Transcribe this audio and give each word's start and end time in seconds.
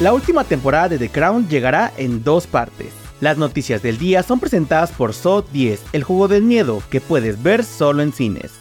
La 0.00 0.14
última 0.14 0.44
temporada 0.44 0.88
de 0.88 0.98
The 0.98 1.10
Crown 1.10 1.46
llegará 1.46 1.92
en 1.98 2.24
dos 2.24 2.46
partes. 2.46 2.88
Las 3.20 3.36
noticias 3.36 3.82
del 3.82 3.98
día 3.98 4.22
son 4.22 4.40
presentadas 4.40 4.92
por 4.92 5.12
So 5.12 5.42
10, 5.42 5.82
el 5.92 6.04
juego 6.04 6.26
del 6.26 6.42
miedo, 6.42 6.82
que 6.88 7.02
puedes 7.02 7.42
ver 7.42 7.64
solo 7.64 8.02
en 8.02 8.10
cines. 8.10 8.59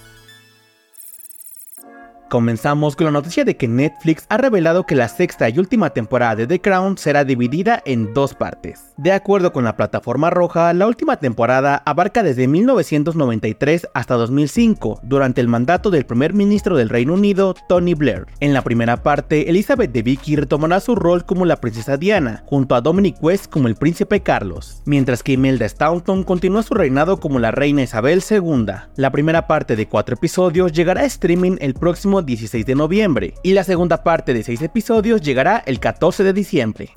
Comenzamos 2.29 2.95
con 2.95 3.05
la 3.05 3.11
noticia 3.11 3.43
de 3.43 3.57
que 3.57 3.67
Netflix 3.67 4.27
ha 4.29 4.37
revelado 4.37 4.85
que 4.85 4.93
la 4.93 5.07
sexta 5.07 5.49
y 5.49 5.57
última 5.57 5.89
temporada 5.89 6.35
de 6.35 6.45
The 6.45 6.61
Crown 6.61 6.95
será 6.99 7.23
dividida 7.23 7.81
en 7.85 8.13
dos 8.13 8.35
partes. 8.35 8.93
De 8.97 9.11
acuerdo 9.11 9.51
con 9.51 9.63
la 9.63 9.75
plataforma 9.75 10.29
roja, 10.29 10.71
la 10.73 10.85
última 10.85 11.17
temporada 11.17 11.81
abarca 11.87 12.21
desde 12.21 12.47
1993 12.47 13.87
hasta 13.95 14.13
2005, 14.13 14.99
durante 15.01 15.41
el 15.41 15.47
mandato 15.47 15.89
del 15.89 16.05
primer 16.05 16.35
ministro 16.35 16.77
del 16.77 16.89
Reino 16.89 17.15
Unido, 17.15 17.55
Tony 17.67 17.95
Blair. 17.95 18.27
En 18.41 18.53
la 18.53 18.61
primera 18.61 19.01
parte, 19.01 19.49
Elizabeth 19.49 19.91
de 19.91 20.03
Vicky 20.03 20.35
retomará 20.35 20.81
su 20.81 20.93
rol 20.93 21.25
como 21.25 21.45
la 21.45 21.55
princesa 21.55 21.97
Diana, 21.97 22.43
junto 22.45 22.75
a 22.75 22.81
Dominic 22.81 23.15
West 23.23 23.49
como 23.49 23.67
el 23.67 23.75
príncipe 23.75 24.21
Carlos, 24.21 24.83
mientras 24.85 25.23
que 25.23 25.31
Imelda 25.31 25.67
Staunton 25.67 26.23
continúa 26.23 26.61
su 26.61 26.75
reinado 26.75 27.19
como 27.19 27.39
la 27.39 27.49
reina 27.49 27.81
Isabel 27.81 28.21
II. 28.29 28.67
La 28.97 29.11
primera 29.11 29.47
parte 29.47 29.75
de 29.75 29.87
cuatro 29.87 30.13
episodios 30.13 30.73
llegará 30.73 31.01
a 31.01 31.05
streaming 31.05 31.55
el 31.59 31.73
próximo 31.73 32.18
16 32.25 32.65
de 32.65 32.75
noviembre 32.75 33.33
y 33.43 33.53
la 33.53 33.63
segunda 33.63 34.03
parte 34.03 34.33
de 34.33 34.43
6 34.43 34.61
episodios 34.61 35.21
llegará 35.21 35.63
el 35.65 35.79
14 35.79 36.23
de 36.23 36.33
diciembre. 36.33 36.89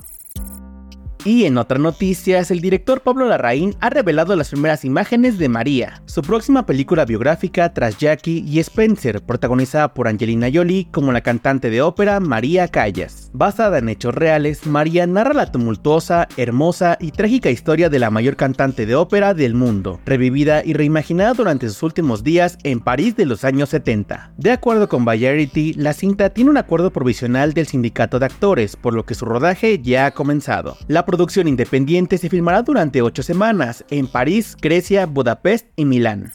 Y 1.25 1.45
en 1.45 1.57
otras 1.57 1.79
noticias, 1.79 2.51
el 2.51 2.59
director 2.59 2.99
Pablo 2.99 3.25
Larraín 3.25 3.77
ha 3.79 3.89
revelado 3.89 4.35
las 4.35 4.49
primeras 4.49 4.83
imágenes 4.83 5.37
de 5.37 5.47
María, 5.47 6.01
su 6.05 6.21
próxima 6.21 6.65
película 6.65 7.05
biográfica 7.05 7.73
tras 7.73 7.97
Jackie 7.97 8.43
y 8.45 8.59
Spencer, 8.59 9.21
protagonizada 9.21 9.93
por 9.93 10.09
Angelina 10.09 10.49
Jolie 10.53 10.89
como 10.91 11.13
la 11.13 11.21
cantante 11.21 11.69
de 11.69 11.81
ópera 11.81 12.19
María 12.19 12.67
Callas. 12.67 13.31
Basada 13.31 13.77
en 13.77 13.87
hechos 13.87 14.13
reales, 14.13 14.65
María 14.67 15.07
narra 15.07 15.33
la 15.33 15.49
tumultuosa, 15.49 16.27
hermosa 16.35 16.97
y 16.99 17.11
trágica 17.11 17.49
historia 17.49 17.89
de 17.89 17.99
la 17.99 18.09
mayor 18.09 18.35
cantante 18.35 18.85
de 18.85 18.95
ópera 18.95 19.33
del 19.33 19.53
mundo, 19.53 20.01
revivida 20.05 20.61
y 20.65 20.73
reimaginada 20.73 21.33
durante 21.35 21.69
sus 21.69 21.83
últimos 21.83 22.25
días 22.25 22.57
en 22.63 22.81
París 22.81 23.15
de 23.15 23.25
los 23.25 23.45
años 23.45 23.69
70. 23.69 24.33
De 24.35 24.51
acuerdo 24.51 24.89
con 24.89 25.05
Variety, 25.05 25.71
la 25.75 25.93
cinta 25.93 26.31
tiene 26.31 26.49
un 26.49 26.57
acuerdo 26.57 26.91
provisional 26.91 27.53
del 27.53 27.67
sindicato 27.67 28.19
de 28.19 28.25
actores, 28.25 28.75
por 28.75 28.93
lo 28.93 29.05
que 29.05 29.15
su 29.15 29.23
rodaje 29.23 29.79
ya 29.81 30.07
ha 30.07 30.11
comenzado. 30.11 30.75
Producción 31.13 31.47
independiente 31.47 32.17
se 32.17 32.27
filmará 32.27 32.63
durante 32.63 33.03
8 33.03 33.21
semanas 33.21 33.85
en 33.91 34.07
París, 34.07 34.57
Grecia, 34.59 35.05
Budapest 35.05 35.67
y 35.75 35.85
Milán. 35.85 36.33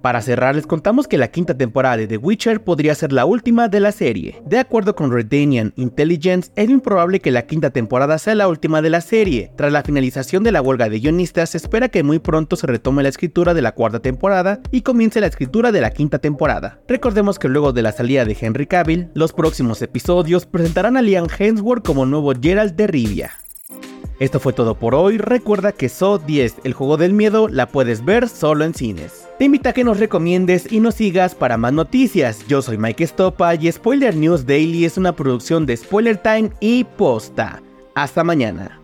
Para 0.00 0.22
cerrar, 0.22 0.54
les 0.54 0.66
contamos 0.66 1.06
que 1.06 1.18
la 1.18 1.28
quinta 1.28 1.58
temporada 1.58 1.98
de 1.98 2.06
The 2.06 2.16
Witcher 2.16 2.64
podría 2.64 2.94
ser 2.94 3.12
la 3.12 3.26
última 3.26 3.68
de 3.68 3.80
la 3.80 3.92
serie. 3.92 4.40
De 4.46 4.58
acuerdo 4.58 4.94
con 4.94 5.12
Redanian 5.12 5.74
Intelligence, 5.76 6.50
es 6.56 6.70
improbable 6.70 7.20
que 7.20 7.30
la 7.30 7.42
quinta 7.42 7.68
temporada 7.68 8.16
sea 8.16 8.34
la 8.34 8.48
última 8.48 8.80
de 8.80 8.88
la 8.88 9.02
serie. 9.02 9.52
Tras 9.56 9.72
la 9.72 9.82
finalización 9.82 10.42
de 10.42 10.52
la 10.52 10.62
huelga 10.62 10.88
de 10.88 11.00
guionistas, 11.00 11.50
se 11.50 11.58
espera 11.58 11.90
que 11.90 12.02
muy 12.02 12.18
pronto 12.18 12.56
se 12.56 12.66
retome 12.66 13.02
la 13.02 13.10
escritura 13.10 13.52
de 13.52 13.60
la 13.60 13.72
cuarta 13.72 14.00
temporada 14.00 14.60
y 14.70 14.80
comience 14.80 15.20
la 15.20 15.26
escritura 15.26 15.70
de 15.70 15.82
la 15.82 15.90
quinta 15.90 16.18
temporada. 16.18 16.80
Recordemos 16.88 17.38
que 17.38 17.48
luego 17.48 17.74
de 17.74 17.82
la 17.82 17.92
salida 17.92 18.24
de 18.24 18.38
Henry 18.40 18.66
Cavill, 18.66 19.10
los 19.12 19.34
próximos 19.34 19.82
episodios 19.82 20.46
presentarán 20.46 20.96
a 20.96 21.02
Liam 21.02 21.26
Hemsworth 21.38 21.84
como 21.84 22.06
nuevo 22.06 22.32
Geralt 22.40 22.74
de 22.74 22.86
Rivia. 22.86 23.32
Esto 24.18 24.40
fue 24.40 24.52
todo 24.52 24.74
por 24.74 24.94
hoy. 24.94 25.18
Recuerda 25.18 25.72
que 25.72 25.88
So 25.88 26.18
10, 26.18 26.56
el 26.64 26.72
juego 26.72 26.96
del 26.96 27.12
miedo, 27.12 27.48
la 27.48 27.66
puedes 27.66 28.04
ver 28.04 28.28
solo 28.28 28.64
en 28.64 28.74
cines. 28.74 29.28
Te 29.38 29.44
invito 29.44 29.68
a 29.68 29.72
que 29.72 29.84
nos 29.84 30.00
recomiendes 30.00 30.70
y 30.72 30.80
nos 30.80 30.96
sigas 30.96 31.34
para 31.34 31.56
más 31.56 31.72
noticias. 31.72 32.44
Yo 32.48 32.60
soy 32.60 32.78
Mike 32.78 33.06
Stopa 33.06 33.54
y 33.54 33.70
Spoiler 33.70 34.16
News 34.16 34.44
Daily 34.46 34.84
es 34.84 34.96
una 34.96 35.14
producción 35.14 35.66
de 35.66 35.76
Spoiler 35.76 36.16
Time 36.16 36.50
y 36.60 36.84
Posta. 36.84 37.62
Hasta 37.94 38.24
mañana. 38.24 38.80